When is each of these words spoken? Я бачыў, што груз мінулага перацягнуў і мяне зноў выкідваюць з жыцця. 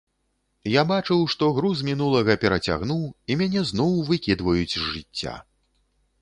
Я 0.75 0.83
бачыў, 0.91 1.19
што 1.33 1.49
груз 1.57 1.83
мінулага 1.89 2.37
перацягнуў 2.45 3.03
і 3.31 3.37
мяне 3.43 3.61
зноў 3.73 3.91
выкідваюць 4.09 4.73
з 4.75 4.81
жыцця. 4.89 5.37